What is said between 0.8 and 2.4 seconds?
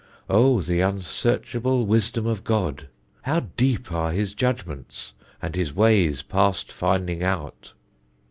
unsearchable wisdom